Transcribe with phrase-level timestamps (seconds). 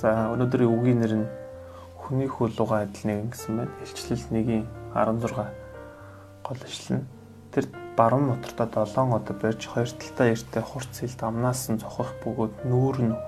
[0.00, 1.28] За өнөөдрийн үгийн нэр нь
[2.00, 3.74] хүний хөлууга адил нэгэн гэсэн байна.
[3.84, 4.64] Илчлэл 1-ийн
[4.96, 5.28] 16
[6.40, 7.04] гол ишлэн.
[7.52, 7.68] Тэр
[8.00, 12.96] баруун мотортоо 7 одоо барьж хоёр талдаа эртээ хурц хилд амнаас нь цохох бөгөөд нүүр
[13.12, 13.20] нь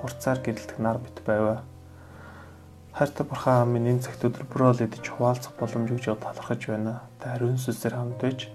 [0.00, 1.60] хурцаар гэрэлтэх нар бит байваа.
[2.96, 7.04] Хайртай бурхан минь энэ цагт өдрөөр л идэж хуваалцах боломж өгж талархаж байна.
[7.20, 8.48] Та ариун сүнсээр хамт байж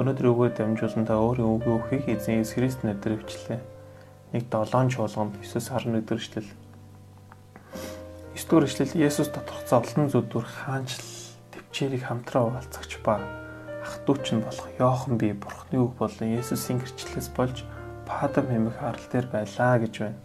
[0.00, 3.60] өнөөдөр өгөө дамжуулан та өөрийн үгээ өхийг эзэн Иесус Христ нэрээр өвчлээ.
[4.32, 6.48] Нэг 7 чуулганд 9-11 дэх эшлэл
[8.36, 11.00] 9 дугаар эшлэл Есүс доторх зовлон зүдүр хаанчл
[11.56, 13.16] төвчээрийг хамтраа угаалцагч ба
[13.80, 17.64] ах トゥ уч нь болох Йохан би Бурхны үг болон Есүсийн гэрчлэлээс болж
[18.04, 20.20] Падам хэмэх арал дээр байлаа гэж байна.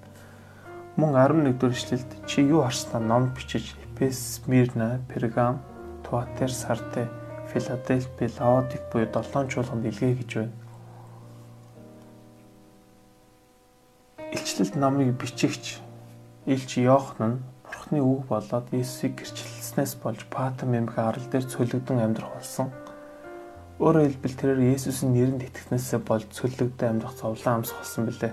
[1.00, 5.64] Мөн 11 дугаар эшлэлд чи юу харснаа ном бичиж Эфес, Смирна, Пергам,
[6.04, 7.08] Туатер, Сарде,
[7.48, 10.56] Филадельфи, Лаодик буюу 7 чуулганд илгээ гэж байна.
[14.36, 15.80] Илчлэлт номыг бичигч
[16.46, 17.61] Илч Йохан нь
[17.92, 22.72] Бурхны үг болоод Иесийг гэрчлэлснээс болж Патам эмх арал дээр цөлөгдөн амьдрах болсон.
[23.84, 28.31] Өөрөөр хэлбэл тэрээр Иесусийн нэрэнд итгэснээсээ болж цөлөгдөн амьдрах зовлон амсах болсон билээ.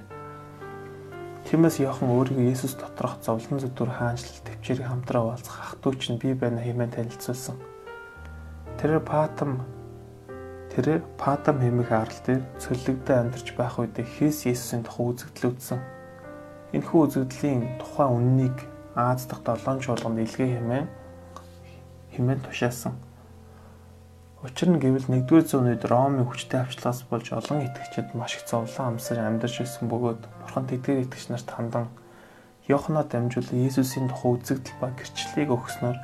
[1.50, 6.22] Тиймээс Йохан өөрийгөө Иесус доторх зовлон зүтгүр хаанчлал төвчээрийг хамтраа уулзах ах トゥ уч нь
[6.22, 7.58] би байна хэмээн танилцуулсан.
[8.78, 9.66] Тэрээр Патам
[10.70, 15.82] тэрээр Патам хэмэх арал дээр цөлөгдөн амьдарч байх үедээ Христ Иесусийн тухай үзэгдэл үзсэн.
[16.78, 20.86] Энэхүү үзэгдлийн тухайн үннийг Аз дахь 7 чуулганд илгээ хэмээн
[22.18, 22.98] хэмээн тушаасан.
[24.42, 28.98] Учир нь гэвэл 1-р зууны үед Ромын хүчтэй авчлагаас болж олон итгэгчид маш их зовлон
[28.98, 31.86] амсаж амьдарч ирсэн бөгөөд Бурхан тэдгээр итгэгч нарт хандан
[32.66, 35.98] Йоханоо дамжуулан Иесусийн тухай үзэгдэл ба гэрчлэлийг өгснөөр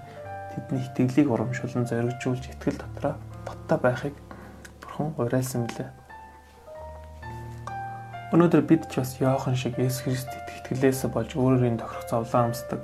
[0.54, 4.14] тэдний итгэлийг урамшуулан зоригжуулж итгэл дотроо баттай байхыг
[4.78, 6.03] Бурхан уриалсан билээ.
[8.32, 12.80] Өнөөдөр бид ч бас Йохан шиг Есүс Христэд итгэлээс болж өөрийн тохирох зовлон амсдаг.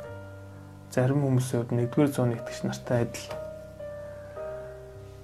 [0.93, 3.33] Зарим хүмүүсийн хувьд 1-р зууны итгэгч нартай адил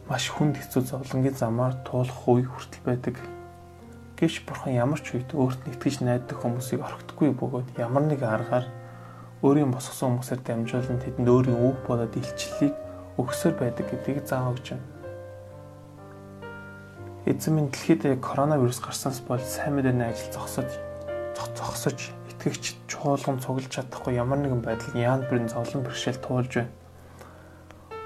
[0.09, 3.21] маш хүнд хэцүү зовлонгийн замаар туулах үе хүртэл байдаг.
[4.17, 8.65] Гэвч бурхан ямар ч үед өөрт нь итгэж найддаг хүмүүсийг орхидоггүй бөгөөд ямар нэг аргаар
[9.45, 12.73] өөрийн босгосон хүмүүсээр дамжуулан тэдэнд өөрийн үг болоод илчлэлийг
[13.21, 14.96] өгсөөр байдаг гэдгийг заав өгч байна.
[17.27, 20.71] Эзэн минь дэлхийд коронавирус гарснаас болж сайн мэдээний ажил зогсож
[21.35, 26.71] зогсож итгэгч чуулган цуглаж чадахгүй ямар нэгэн байдал яан бүрийн зовлон бэрхшээл туулж байна.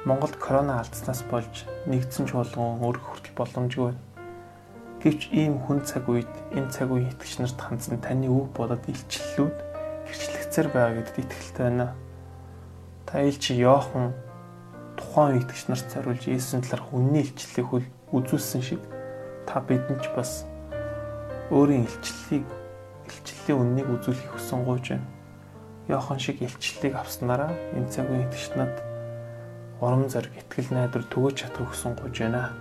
[0.09, 4.01] Монголд корона алдснаас болж нэгдсэн чуулган өргөх хүртэл боломжгүй байна.
[5.05, 9.57] Гэвч ийм хүн цаг үед энэ цаг үеийн итгэгч нарт хандсан таны үг болоод илчлэлүүд
[10.09, 11.93] гэрчлэгцээр байгаа гэдэгт итгэлтэй байна.
[13.05, 14.17] Та илчи Йохан
[14.97, 17.85] тухайн итгэгч нарт зориулж Иесусийн талаарх үнний илчлэлийг
[18.17, 18.81] үзүүлсэн шиг
[19.51, 20.47] та бидэнд ч бас
[21.51, 22.47] өөрийн илчлэлийг
[23.11, 25.11] илчлэлийн үннийг үзүүлэхийг хүсэн гуйж байна.
[25.91, 28.75] Йохан шиг илчлэлийг авснараа энэ цаг үеийн итгэгчнад
[29.83, 32.55] урам зориг, итгэл найдвар төгөөж чадах хүсэн гуйж байна.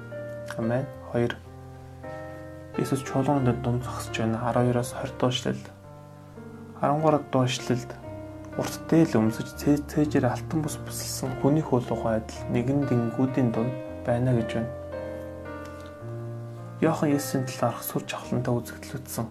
[0.57, 0.89] Амен.
[1.13, 1.38] 2.
[2.81, 4.41] Иесус чуулганд дунд зогсож байна.
[4.49, 5.61] 12-оос 20 дуушлал.
[6.81, 7.91] 13 дуушлалд
[8.57, 13.73] урт дээл өмсөж цээжээр алтан бус бүсэлсэн хүний хуулуугаа адил нэгэн дэнгүүдийн дунд
[14.07, 14.88] байна гэж байна.
[16.79, 19.28] Йохан Есүсийн талаарх сүр жавхлантай үзэгдлүүдсэн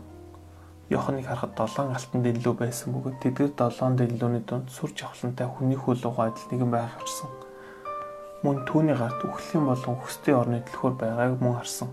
[0.93, 6.25] Йоханыг харахад долоон алтан дэллүү байсан бөгөөд тэдгээр долоон дэллүүний дунд сүр жавхлантай хүний хөлөөгөө
[6.29, 7.29] адил нэгэн байх авчсан.
[8.45, 11.89] Мөн түүний гарт үхлийн болон хөстэй орны төлхөөр байгааг мөн харсан.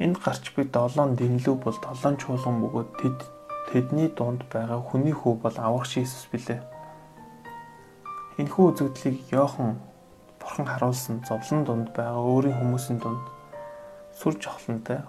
[0.00, 3.18] Энд гарч буй долоон дэллүү бол долоон чуулган бөгөөд тэд
[3.72, 6.60] тэдний дунд байгаа хүний хүү бол аврагч Иесус билээ.
[8.40, 9.80] Энэхүү үзэгдлийг Йохан
[10.40, 13.37] бурхан харуулсан зовлон дунд байгаа өөрийн хүмүүсийн дунд
[14.18, 15.06] сүр жавхлантай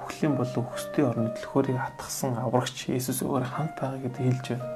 [0.00, 4.68] үхлийн болон өкстэй орны төлхөөрийг хатгсан аврагч Иесус өөр хамт байгаа гэдгийг хэлж байна.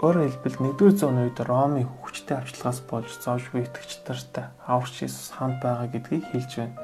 [0.00, 5.60] Өөрөөр хэлбэл 1-р зууны үед Ромын хүчтэй авчлагаас болж зоожгүй итгэгч нартай аврагч Иесус хамт
[5.60, 6.76] байгаа гэдгийг хэлж байна.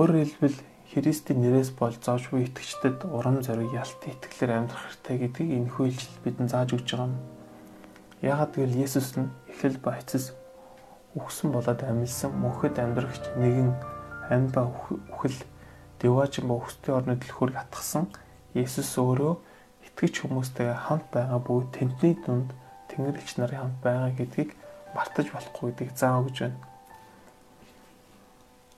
[0.00, 0.58] Өөрөөр хэлбэл
[0.90, 6.50] Христийн нэрээс болж зоожгүй итгэгчдэд урам зориг ялтын итгэлээр амьдрах хэрэгтэй гэдгийг энэ хүлжил бидэнд
[6.56, 7.20] зааж өгч байгаа юм.
[8.24, 10.39] Яагаад гэвэл Есүс нь эхлэл ба эцэс
[11.18, 13.74] үхсэн болоод амилсан мөнхөд амьдрагч нэгэн
[14.30, 14.70] амьд ба
[15.10, 15.38] үхэл
[15.98, 18.06] деважин ба өстэй орны төлхөөрг атгсан
[18.54, 19.34] Есүс өөрөө
[19.90, 22.50] итгэж хүмүүстэй хамт байгаа бүгд тэнтний дунд
[22.90, 24.50] Тэнгэрлэгч нарын хамт байгаа гэдгийг
[24.94, 26.58] мартаж болохгүй гэдгийг заав гэж байна.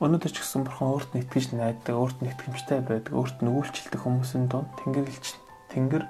[0.02, 4.00] Өнөөдөр ч гэсэн бурхан өөрт нь итгэж найддаг, өөрт нь итгэмжтэй байдаг, өөрт нь үйлчлдэг
[4.02, 5.26] хүмүүсийн дунд Тэнгэрлэгч
[5.72, 6.04] Тэнгэр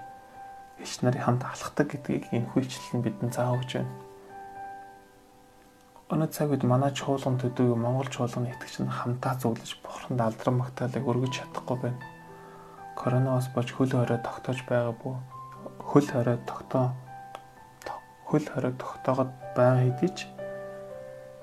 [0.82, 4.11] элч нарын хамт алхдаг гэдгийг энэ хүлчлэл нь бидэнд заав гэж байна.
[6.10, 11.04] Өнөө цаг үед манай чуулган төдөө Монгол чуулганы итгэгч нь хамтаа зөвлөж бурханд алдран магтаалыг
[11.06, 12.00] өргөж чадахгүй байна.
[12.98, 15.14] коронавирус болж хөл хорой тогтоож байгаа бүү?
[15.90, 16.92] Хөл хорой тогтоо
[18.32, 20.18] хөл хорой тогтоогод байгаа хэдий ч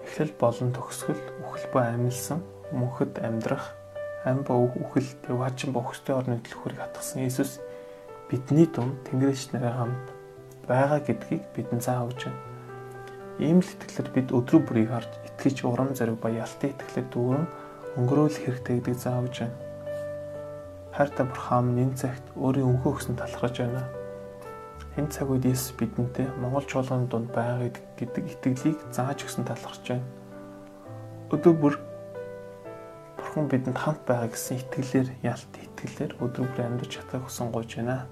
[0.01, 2.41] эхлэл болон төгсгөл үхэл ба амьлсан
[2.73, 3.77] мөнхөд амьдрах
[4.25, 7.61] ам ба үхэл дэваачин ба өстэй орны төлхөрийг хатгсан Иесус
[8.25, 10.07] бидний дунд Тэнгэрч нарын хамт
[10.65, 12.41] байгаа гэдгийг бидэнд заавж байна.
[13.39, 17.45] Ийм л итгэлээр бид өдрө бүрийг харж итгэж урам зориг ба ялтын итгэлээр дүүрэн
[17.95, 19.57] өнгөрөөлөх хэрэгтэй гэдэг заавж байна.
[20.91, 23.87] Хайртай бурхан энэ цагт өөрийн өнхөө өгсөн талархаж байна.
[24.99, 30.07] Энэ цаг үед Иесус бидэнтэй Монгол чуулганы дунд байгаа гэдэг итгэлийг зааж өгсөн талархаж байна.
[31.31, 31.75] Өдөр бүр
[33.15, 38.11] Бурхан бидэнд хамт байгаа гэсэн итгэлээр ялт итгэлээр өдөр бүр амьдарч чадах хүсэн гойж байна.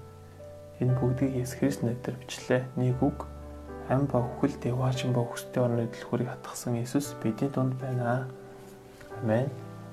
[0.80, 2.62] Энэ бүгдийг Есүс Христ нэрээр бичлээ.
[2.80, 3.28] Нэг үг
[3.88, 8.28] ам ба үхэл дэваачсан ба өстэй орны дэлхүүрийг хатгсан Иесус бидний дунд байна.
[9.22, 9.48] Амен.